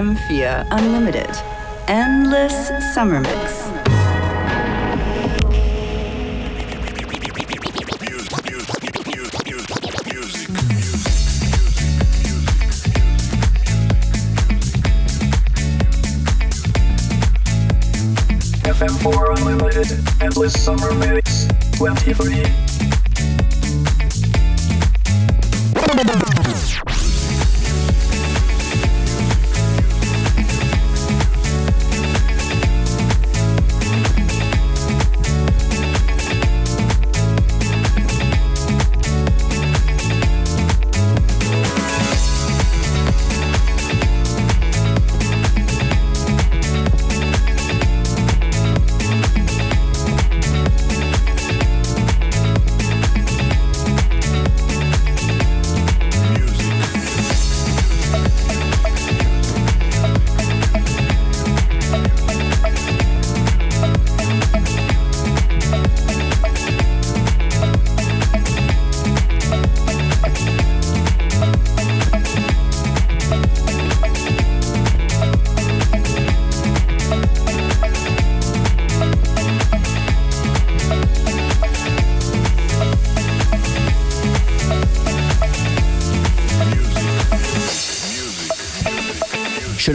[0.00, 1.28] FM4 Unlimited.
[1.86, 3.68] Endless Summer Mix.
[18.64, 21.46] FM4 Unlimited, Endless Summer Mix
[21.76, 22.70] 23.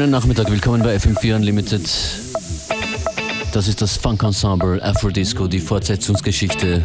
[0.06, 1.82] Schönen Nachmittag, willkommen bei FM4 Unlimited.
[3.52, 6.84] Das ist das Funk Ensemble Afrodisco, die Fortsetzungsgeschichte.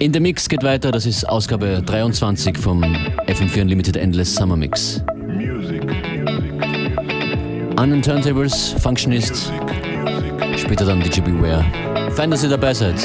[0.00, 5.00] In the Mix geht weiter, das ist Ausgabe 23 vom FM4 Unlimited Endless Summer Mix.
[7.76, 9.52] An den Turntables, Functionist,
[10.56, 11.64] später dann DJ Beware.
[12.16, 12.96] Fein, dass ihr dabei seid.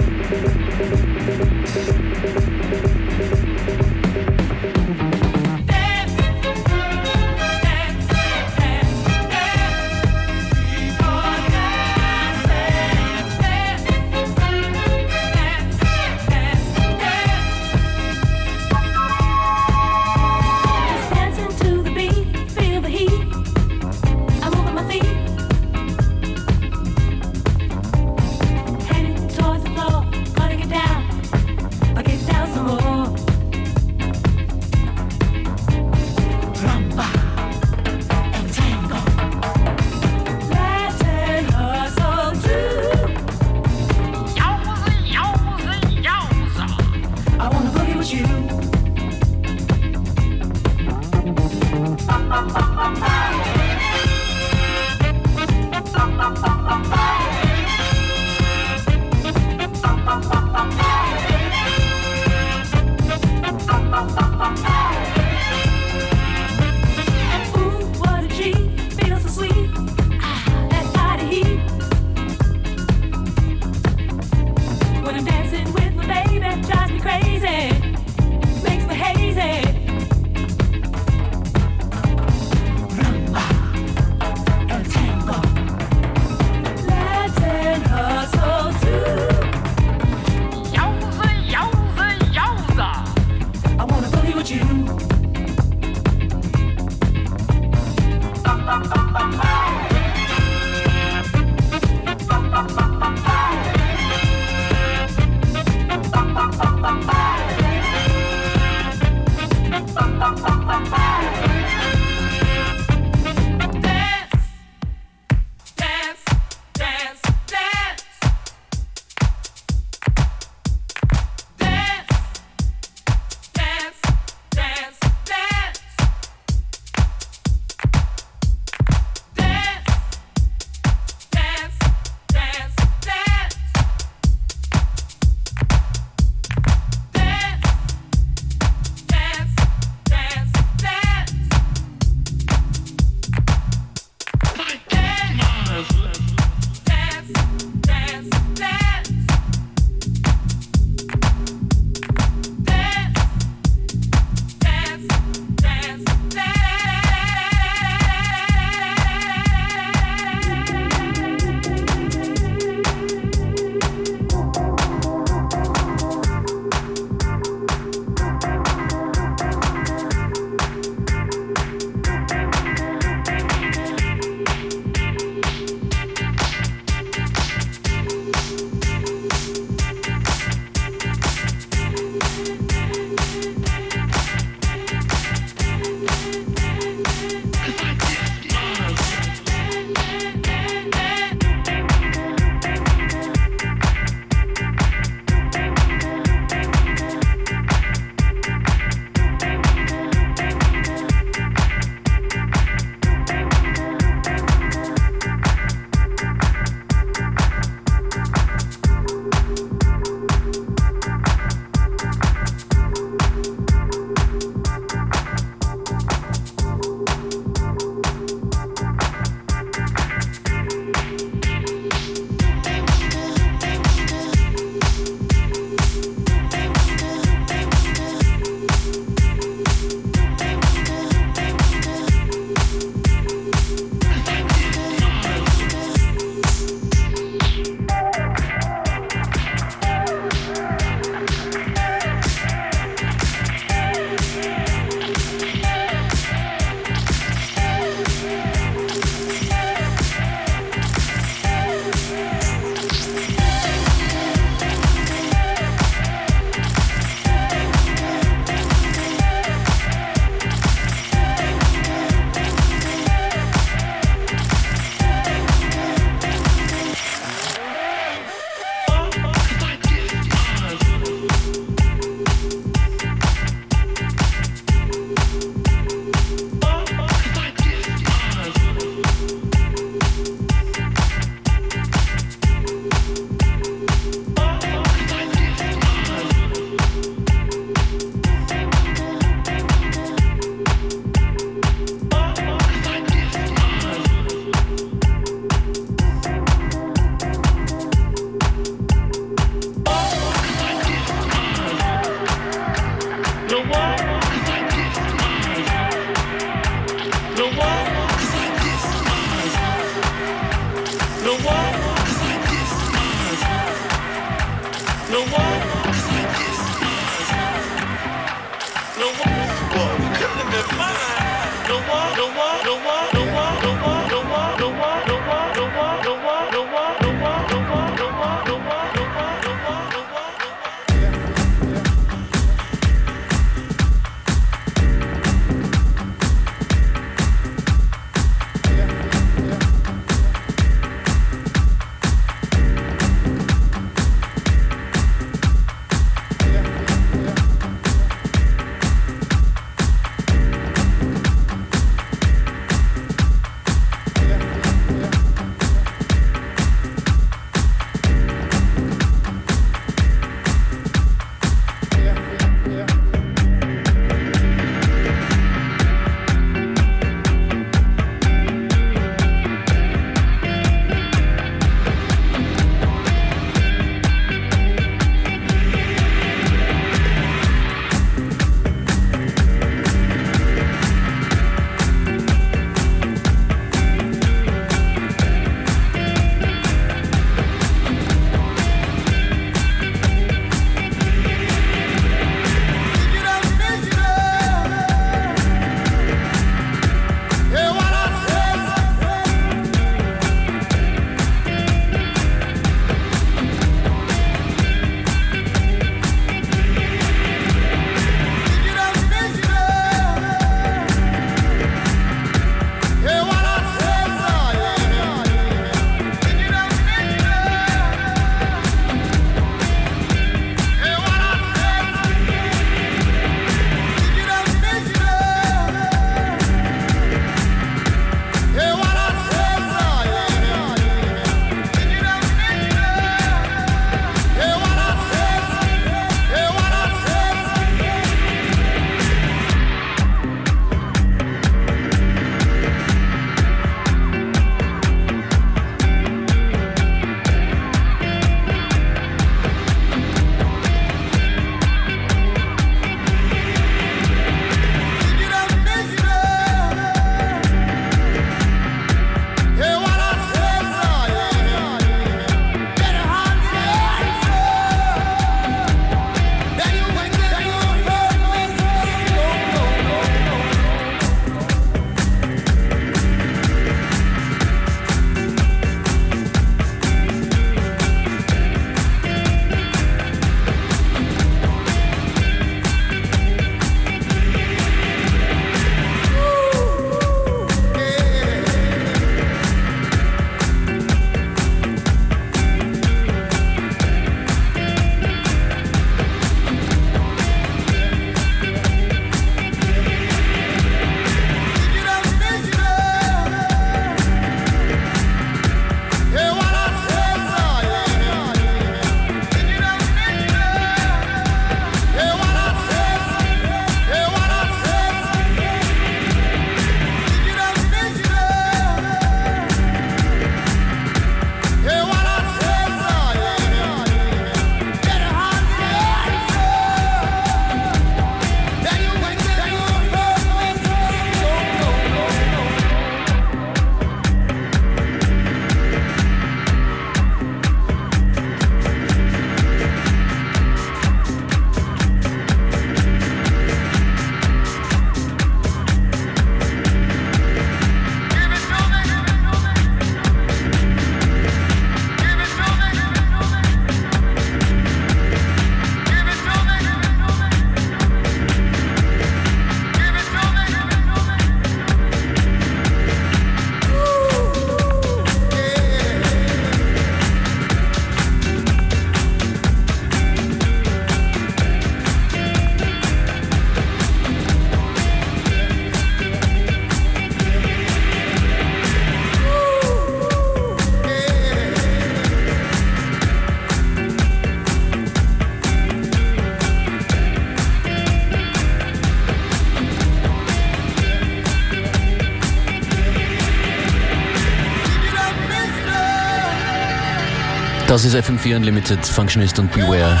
[597.76, 600.00] Das ist FM4 Unlimited, Functionist und Beware.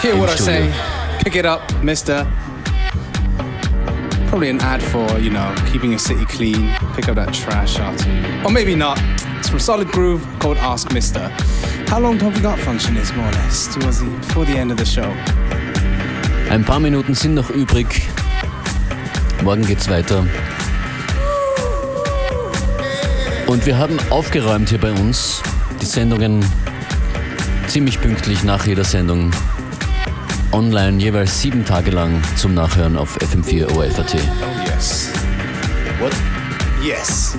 [0.00, 0.72] Hear what I say.
[1.22, 2.26] Pick it up, mister.
[4.30, 6.70] Probably an ad for, you know, keeping your city clean.
[6.96, 8.22] Pick up that trash after you.
[8.42, 8.98] Or maybe not.
[9.38, 11.30] It's from Solid Groove called Ask Mister.
[11.88, 14.78] How long have we got Functionist, more or less, towards the, before the end of
[14.78, 15.12] the show?
[16.48, 18.08] Ein paar Minuten sind noch übrig.
[19.42, 20.26] Morgen geht's weiter.
[23.46, 25.42] Und wir haben aufgeräumt hier bei uns.
[25.82, 26.42] Die Sendungen
[27.74, 29.32] ziemlich pünktlich nach jeder Sendung
[30.52, 34.14] online, jeweils sieben Tage lang zum Nachhören auf FM4 OFAT.
[34.14, 35.10] Oh, yes.
[35.98, 36.12] What?
[36.86, 37.36] Yes.